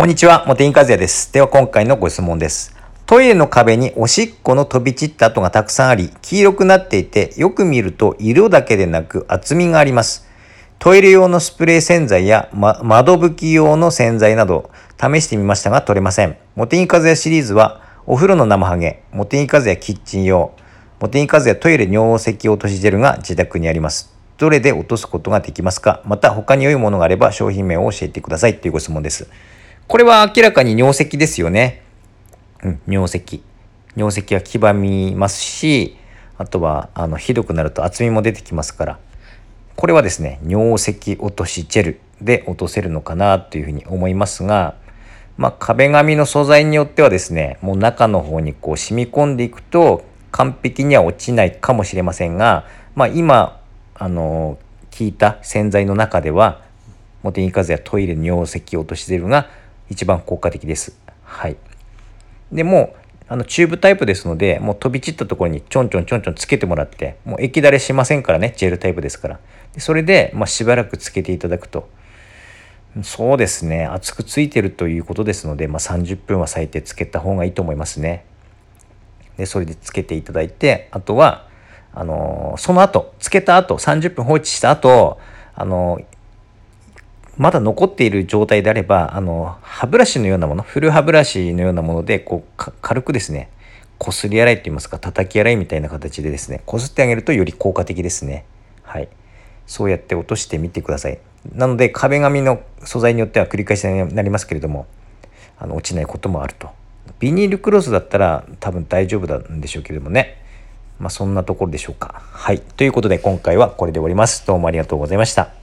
[0.00, 1.30] こんにちは、モテインカズヤです。
[1.30, 2.74] では今回のご質問です。
[3.04, 10.26] トイレの壁におしっこの飛び散った跡がたくさんあり、黄色くなっていて、よく見ると色だけでなく厚みがあります。
[10.78, 16.38] トイレ用のスプレー洗剤や、ま、窓拭き用の洗剤など試してみましたが取れません。
[16.56, 20.54] モテインカズヤシリーズは、お風呂の生ハゲ、モテインカズヤキッチン用、
[20.98, 24.16] モテインカズヤトイレ尿石落としジェルが自宅にあります。
[24.38, 26.00] どれで落とすことができますか？
[26.06, 29.28] また他に良いものがあれば商品名を教えてくださいというご質問です。
[29.90, 31.82] これは明らかに尿石ですよね。
[32.62, 33.42] うん、尿石。
[33.96, 35.96] 尿石は黄ばみますし、
[36.38, 38.98] あとは、あの、ひどくなると厚みも出てきますから、
[39.74, 44.76] これはですね、尿石落としジェルで落とせるのかなというふうに思いますが、
[45.36, 52.64] まあ、壁紙の素材によってはですね、もう中の方にこう染み込んでいくと、完璧には落ちないかもしれませんが、
[52.94, 53.60] まあ、今、
[53.96, 54.56] あの、
[54.92, 56.62] 聞いた洗剤の中では、
[57.24, 59.48] モテニカズやトイレ尿石落としジェルが
[59.90, 60.98] 一番効果的です。
[61.22, 61.56] はい。
[62.50, 62.96] でも
[63.28, 69.40] あのチューブタイプですのでもう飛び散ったところにちょんちょんちょんちょんつけてもらってもう液だれしませんからねジェルタイプですから
[69.72, 71.88] でそれで、まあ、しばらくつけていただくと
[73.04, 78.24] そうですね熱くついてるということですので、まあ、30分は最低つけた方がいいと思いますね
[79.36, 81.46] でそれでつけていただいてあとは
[81.92, 85.20] あのその後つけた後30分放置した後
[85.54, 86.00] あの
[87.40, 93.48] まだ残っている状態であれば、あの、歯ブラシのようなもの、フル歯ブラシのようなもので、こう、軽くですね、
[93.96, 98.44] こすり洗いと言いますか、叩き洗いみたいな形でですね、こすってあげるとより効果的ですね。
[98.82, 99.08] はい。
[99.66, 101.18] そうやって落としてみてください。
[101.54, 104.86] なので、壁紙の素材によっては繰り返しになりますけれども、
[105.58, 106.68] あの、落ちないこともあると。
[107.20, 110.36] ビニールクロスだったら多分大丈夫なんでしょうけれどもね。
[110.98, 112.20] まあ、そんなところでしょうか。
[112.32, 112.60] はい。
[112.60, 114.46] ということで、今回はこれで終わります。
[114.46, 115.59] どうもありがとうございました。